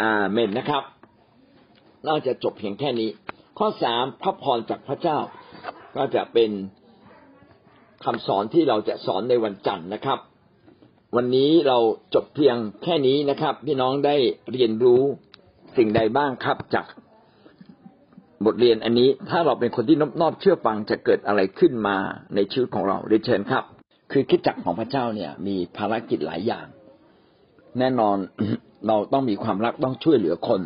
[0.00, 0.82] อาเมนนะครับ
[2.06, 3.08] น่าจะจบเพียงแค่นี้
[3.58, 5.18] ข้อสามพระพรจากพระเจ้า
[5.96, 6.50] ก็จะเป็น
[8.04, 10.18] คำสอนที่เราจะสอนในวันจันทร์นะครับ
[11.16, 11.78] วันนี้เรา
[12.14, 14.16] จบเพียงแค่นี้นะครับ พี่น้องได้
[14.52, 15.02] เรียนรู้
[15.76, 16.86] สิ่งใดบ้างครับจาก
[18.46, 21.96] บทเรียนอันนี้ถ้าเราเป็นคนที่นอบนอบเชื่อฟังจะเกิดอะไรขึ้นมา
[22.34, 23.64] ในชีวิตของเราเรียนเชิญครับ
[24.12, 26.66] คือคิดจักของพระเจ้าเนี่ยมีภารกิจหลายอย่าง
[27.78, 28.16] แน่นอน
[28.86, 30.60] เราต้องมีความรักต้องช่วยเหลือคน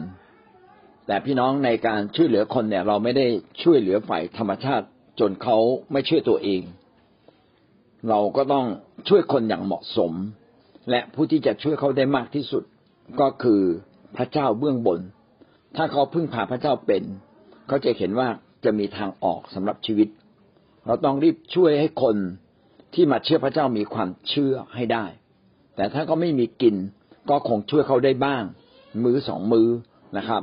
[1.06, 3.26] แต่พี่น้องในการช่วยเหลือคนเนี่ย เราไม่ได้
[3.62, 4.86] ช่วยเหลือฝ่ายธรรมชาติ
[5.20, 5.56] จนเขา
[5.92, 6.62] ไม่ช่วยตัวเอง
[8.08, 8.66] เราก็ต้อง
[9.08, 10.12] ช่วยคนอย่างเหมาะสม
[10.90, 12.62] และผู้ที่จะช่วยเขาได้มากที่สุด
[13.20, 13.60] ก็คือ
[14.16, 15.00] พระเจ้าเบื้องบน
[15.76, 17.02] ถ้าเขาพึ่งพาพระเจ้าเป็น
[17.66, 18.28] เขาจะเห็นว่า
[18.64, 20.08] จะมีทางออกสำหรับชีวิต
[20.86, 22.16] เราต้องรีบช่วยให้คน
[22.94, 25.06] ที่มาเชื่อพระเจ้ามีความเชื่อให้ได้
[25.76, 26.74] แต่ถ้าก็ไม่มีกิน
[27.30, 28.42] ก็คงช่วยเขาได้บ้าง
[29.04, 29.68] มือสองมือ
[30.18, 30.42] นะครับ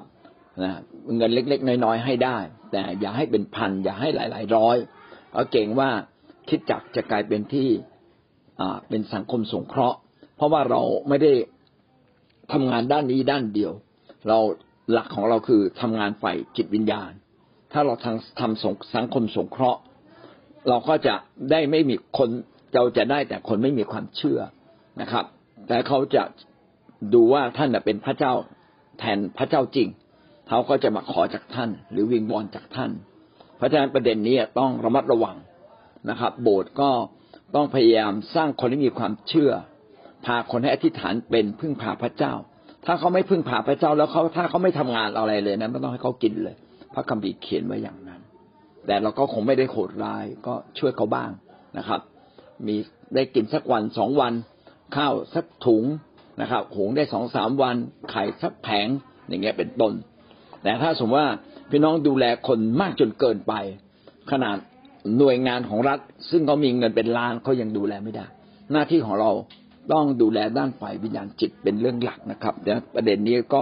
[0.64, 0.72] นะ
[1.18, 2.38] เงินเล็กๆน้อยๆให้ได้
[2.72, 4.78] แต่อย่าให้เป็นพันอย่าให้หลาย ๆ ร้อย
[5.34, 5.90] เอาเก่งว่า
[6.50, 7.70] คิดจักจะกลายเป็นที่
[8.60, 9.98] อ่าเป็นสังคมสงเคราะห์
[10.36, 11.34] เพราะว่าเราไม่ได้
[12.52, 13.74] ทำงานด้านนี้ด้านเดียว
[14.28, 14.40] เรา
[14.94, 17.12] หลักของเราคือทำงานฝ่ายจิตวิญญาณ
[17.72, 19.82] ถ้าเราทำทำสังคมสงเคราะห์
[20.70, 21.16] เราก็จะ
[21.52, 22.30] ได้ไม่มีคน
[22.76, 24.40] เราจะได้แต่คนไม่มีความเชื่อ
[25.02, 25.26] นะครับ
[25.68, 26.24] แต่เขาจะ
[27.14, 28.34] ดูว่าท่านเป็นพระเจ้า
[29.00, 29.88] แทนพระเจ้าจริง
[30.48, 32.92] เขาก็จะมาขอจากท่าน หรือวิงวอนจากท่าน
[33.58, 35.38] เพราะฉะนั้นประเด็นนี้ต้องระมัดระวัง
[36.10, 36.90] นะครับ โบสถ์ก็
[37.56, 39.52] ต้องพยายามสร้างคนที่มีความเชื่อ
[40.26, 42.34] พาคนให้อธิษฐานเป็นพึ่งพาพระเจ้า
[42.86, 46.56] ถ้าเขาไม่พึ่งพาพระเจ้าแล้วเขาถ้าเขาไม่ทำงานอะไรเลยนะไม่ต้องให้เขากินเลย
[46.94, 48.22] พระคัมภีร์เขียนไว้อย่างนั้น
[48.88, 51.30] แต่เราก็คงไม่ได้โหดร้ายก็ช่วยเขาบ้าง
[51.78, 52.02] นะครับ
[52.68, 52.76] มี
[53.16, 54.34] ได้กินสักวันสองวัน
[54.96, 55.84] ข้าวสักถุง
[56.42, 57.76] นะครับหุงได้สองสามวัน
[58.12, 58.88] ไข่สักแผง
[59.28, 59.94] อย่างเงี้ยเป็นต้น
[60.64, 61.30] แต่ถ้าสมมติว่า
[61.70, 63.54] พี่น้องดูแลคนมากจนเกินไป
[64.32, 64.58] ขนาด
[65.18, 68.26] หน่วยงานของรัฐ ซึ่งเขามีเงินเป็นล้านเขายังดูแลไม่ได้
[68.72, 69.32] หน้าที่ของเรา
[69.92, 73.62] ต้องดูแลด้านฝ่ายวิญญาณจิตเป็นเรื่องหลักนะครับเดี๋ยวประเด็นนี้ก็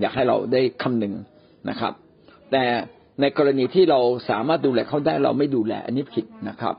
[0.00, 1.14] อยากให้เราได้คำนึง
[1.68, 1.92] นะครับ
[2.52, 2.64] แต่
[3.20, 4.00] ในกรณีที่เรา
[4.30, 6.74] สามารถดูแลเขาได้เราไม่ดูแลอันนี้ผิดนะครับ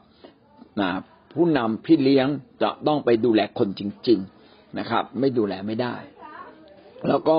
[0.81, 0.89] นะ
[1.33, 2.27] ผู้นำพี่เลี้ยง
[2.61, 5.95] จะต้องไปดูแลคนจริง ๆนะครับ ไม่ดูแลไม่ได้
[7.07, 7.37] แล้วก็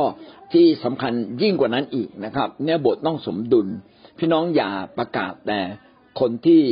[0.52, 3.68] ที่สำคัญยิ่งกว่านั้นอีกนะครับ เนี่ยบทต้องสมดุล
[4.18, 5.60] พี่น้องอย่าประกาศแต่
[6.20, 6.62] คนที่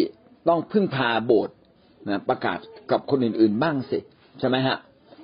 [0.49, 1.55] ต้องพึ่งพาโบสถ์
[2.09, 2.59] นะประกาศ
[2.91, 3.99] กับคนอื่นๆบ้างสิ
[4.39, 4.77] ใช่ไหมฮะ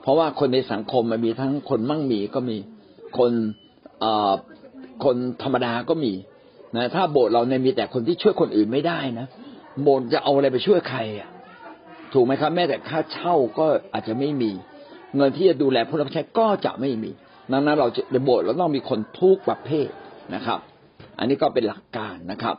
[0.02, 2.56] เพราะว่าคนในสังคมมันมีทั้งคนมั่งมีก็มี
[3.18, 3.32] คน
[4.00, 4.32] เอ่อ
[5.04, 6.12] คนธรรมดาก็มี
[6.76, 9.26] นะถ้าโบสถ์เราเนี่ยมีแต่คนที่ช่วยคนอื่นไม่ได้นะ
[9.82, 11.28] โบสถ์จะเอาอะไรไปช่วยใครอะ
[12.12, 14.50] ถูกไหมครับ แม้แต่ค่าเช่าก็อาจจะไม่มี
[15.16, 17.10] เงินที่จะดูแลผู้รับใช้ก็จะไม่มี
[17.52, 19.88] ดังนั้นเราจะในโบสถ์เราต้องมีคนทุกประเภท
[20.34, 20.58] นะครับ
[21.18, 22.56] อันนี้ก็เป็นหลักการนะครับ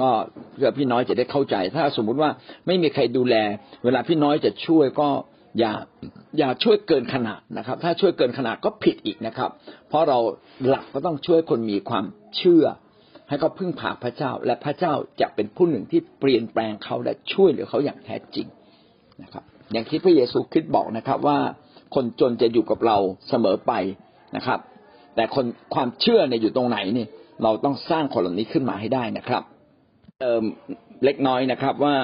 [0.00, 0.08] ก็
[0.52, 2.30] เพื่อพี่น้อยจะได้เข้าใจ ถ้าสมมุติว่า
[2.66, 3.36] ไม่มีใครดูแล
[3.84, 5.08] เวลาพี่น้อยจะช่วยก็
[5.58, 5.72] อย่า
[6.38, 9.50] อย่าช่วยเกินขนาดนะครับ ถ้าช่วยเกินขนาดก็ผิดอีกนะครับ
[9.88, 10.18] เพราะเรา
[10.66, 12.04] หลักก็ต้องช่วยคนมีความ
[12.36, 12.64] เชื่อ
[13.28, 18.46] ให้เขาพึ่งพาพระเจ้า และพระเจ้าจะเป็นผู้หนึ่งที่เปลี่ยนแปลงเขาและช่วยเหลือเขาอย่างแท้จริง
[19.22, 21.38] นะครับ อย่างที่พระเยซูคริสต์บอกนะครับ ว่า
[21.94, 22.96] คนจนจะอยู่กับเรา
[23.28, 23.72] เสมอไป
[24.36, 24.60] นะครับ
[25.14, 27.06] แต่คนความเชื่อเนี่ยอยู่ตรงไหนนี่
[27.42, 29.42] เราต้องสร้างคนเหล่านี้ขึ้นมาให้ได้นะครับ
[30.20, 30.42] เติม
[31.04, 31.94] เล็กน้อยนะครับว่า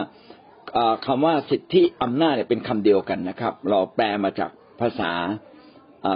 [1.07, 4.51] คำว่าสิทธิอำนาจเนี่ยเป็นคำเดียวกันนะครับ เราแปลมาจาก
[4.81, 5.13] ภาษา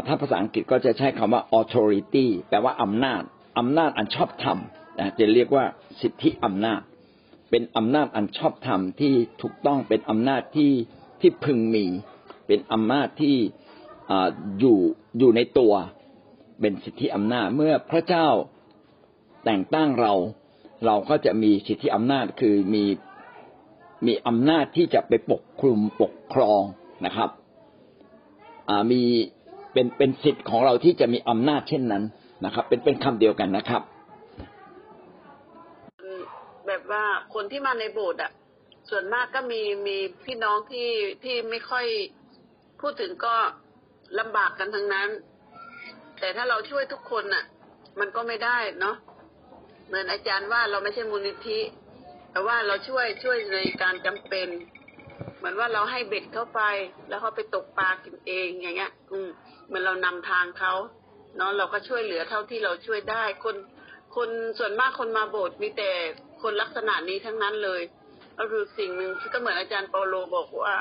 [0.07, 3.23] ถ้าภาษาอังกฤษก็จะใช้คำว่า authority แปลว่าอำนาจ
[3.59, 4.59] อำนาจอันชอบธรรม
[5.19, 5.65] จะเรียกว่า
[6.01, 6.81] สิทธิอำนาจ
[7.51, 10.73] เป็นอำนาจอันชอบธรรมที่ถูกต้องเป็นอำนาจที่
[11.21, 11.87] ที่พึงมี
[12.47, 13.37] เป็นอำนาจที่
[14.11, 14.79] อ่าอยู่
[15.19, 15.73] อยู่ในตัว
[16.61, 18.29] เป็นสิทธิอำนาจเมื่อพระเจ้า
[19.45, 20.13] แต่งตั้งเรา
[20.87, 22.85] เราก็จะมีสิทธิอำนาจคือมี
[24.07, 26.63] มีอำนาจที่จะไปปกคลุมปกครอง
[27.07, 27.31] นะครับ
[28.91, 29.03] มี
[29.73, 32.05] เป็นเป็นสิทธิ์ของเราที่จะมีอำนาจเช่นนั้น
[32.45, 33.83] นะครับ เป็นเป็นคำเดียวกันนะครับ
[36.67, 38.33] แบบว่าคนที่มาในโบสถ์อะ
[38.91, 40.89] ส่วนมากก็มีมีพี่น้องที่
[41.25, 41.87] ที่ไม่ค่อย
[42.81, 43.35] พูดถึงก็
[44.19, 45.09] ลำบากกันทั้งนั้น
[46.19, 47.45] แต่ถ้าเราช่วยทุกคนน่ะ
[48.01, 48.97] มันก็ไม่ได้เนาะ
[49.87, 51.59] เหมือนอาจารย์ว่าเราไม่ใช่มูลนิธิ
[52.33, 54.49] แต่ว่าเราช่วยช่วยในการจำเป็น
[55.37, 56.61] เหมือนว่าเราให้เบ็ดเข้าไป
[57.09, 59.29] แล้วเขาไปตกปลากินเองอย่างเงี้ย อืม
[59.67, 60.73] เหมือนเรานำทางเขา
[61.37, 63.57] เนาะเราก็ช่วยเหลือเท่าที่เราช่วยได้ คน
[64.17, 65.91] คนส่วนมากคนมาโบสถ์มีแต่
[66.43, 67.83] คนลักษณะนี้ทั้งนั้นเลย
[68.39, 70.77] ก็คือสิ่งหนึ่งก็เหมือนอาจารย์เปาโลบอกว่า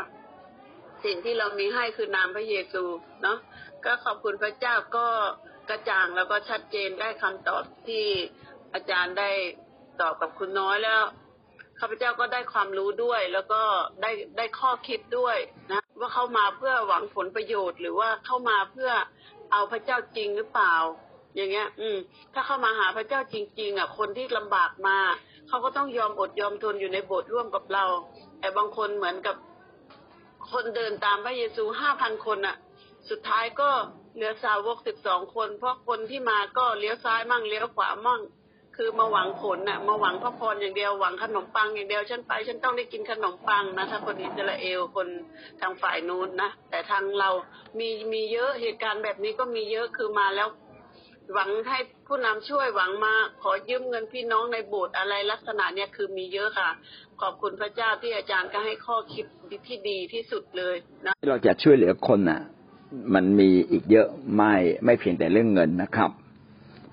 [1.06, 2.84] สิ่งที่เรามีให้คือนามพระเยซู
[3.24, 3.38] เนาะ
[3.86, 5.08] ก็ขอบคุณพระเจ้าก็
[5.70, 8.06] กระจ่างแล้วก็ชัดเจนได้คำตอบที่
[8.74, 9.30] อาจารย์ได้
[10.02, 11.02] ตอบกับคุณน้อยแล้ว
[11.80, 13.62] ข้าพเจ้าก็ได้ความรู้ด้วย แล้วก็
[14.02, 15.38] ได้ได้ข้อคิดด้วย
[15.72, 18.92] นะว่าเข้ามาเพื่อหวังผลประโยชน์ หรือว่าเข้ามาเพื่อ
[19.52, 20.76] เอาพระเจ้าจริงหรือเปล่า
[21.36, 21.98] อย่างเงี้ย อืม
[22.34, 24.98] ถ้าเข้ามาหาพระเจ้าจริง ๆ อะ คนที่ลำบากมา
[25.48, 27.86] เขาก็ต้องยอมอดยอมทนอยู่ในโบสถ์ร่วมกับเรา
[28.40, 29.36] แต่บางคนเหมือนกับ
[30.52, 32.56] คนเดินตามพระเยซูห้าพันคนอะ
[33.10, 33.70] สุดท้ายก็
[34.16, 38.22] เหลือสาวกสิบสองคน เพราะคนที่มาก็เลี้ยวซ้ายมั่งเลี้ยวขวามั่ง
[38.82, 45.08] คือมาหวังผลน่ะ มาหวังพระพรอย่างเดียวหวังขนมปังอย่างเดียวฉันไป ฉันต้องได้กินขนมปังนะถ้าคนอิสราเอลคน
[45.62, 47.30] ทางฝ่ายนู้นนะแต่ทางเรา
[47.80, 50.48] มีมีเยอะเหตุการณ์แบบนี้ก็มีเยอะคือมาแล้ว
[51.34, 56.70] หวังให้ผู้นำช่วยหวังมาขอยืมเงินพี่น้องในโบสถ์อะไรลักษณะเนี้ยคือมีเยอะค่ะ
[57.22, 59.26] ขอบคุณพระเจ้าที่อาจารย์ก็ให้ข้อคิด
[59.68, 62.42] ที่ดีที่สุดเลยนะเราจะช่วยเหลือคนน่ะ
[63.14, 64.54] มันมีอีกเยอะไม่
[64.86, 66.12] ไม่เพียงแต่เรื่องเงินนะครับ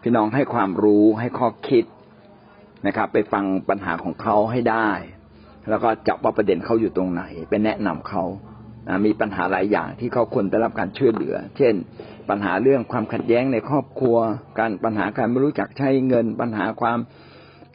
[0.09, 1.85] พี่น้องให้ความรู้ให้ข้อคิด
[2.87, 4.91] นะครับ ไปฟังปัญหาของเขาให้ได้
[5.71, 8.25] แล้วก็จับว่าประเด็นเขาอยู่ตรงไหน ไปแนะนำเขา
[8.89, 11.75] นะมีปัญหาหลายอย่างที่เขาควรได้รับการช่วยเหลือ เช่น
[12.29, 14.17] ปัญหาเรื่องความขัดแย้งในครอบครัว
[14.59, 16.99] การปัญหาการไม่รู้จักใช้เงิน ปัญหาความ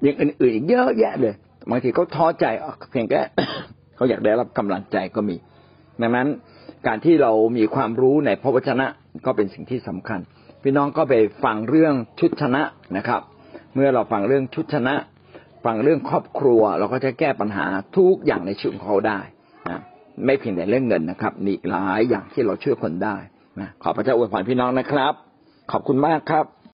[0.02, 1.34] อย่างอื่นๆอีกเยอะแยะเลย
[1.70, 2.46] บางทีเขาท้อใจ
[2.92, 3.22] เพียงแค่
[3.96, 5.36] เขาอยากได้รับกำลังใจก็มี
[6.02, 6.28] ดังนั้น
[6.88, 8.88] การที่เรามีความรู้ในพระวจนะ
[9.26, 10.22] ก็เป็นสิ่งที่สำคัญ
[10.64, 12.64] พี่น้องก็ไปฟังเรื่องชุดชนะ
[12.98, 13.22] นะครับ
[13.76, 14.96] เมื่อเราฟังเรื่องชุดชนะ
[15.66, 17.66] ฟังเรื่องครอบครัว เราก็จะแก้ปัญหา
[17.98, 19.20] ทุกอย่างในชีวิตของเขาได้
[19.70, 19.80] นะ
[20.26, 23.16] ไม่เพียงแต่เรื่องเงินนะครับมีหลายอย่างที่เราช่วยคนได้
[23.60, 25.14] นะขอพระเจ้าอวยพรพี่น้องนะครับ
[25.72, 26.46] ขอบคุณมากครับ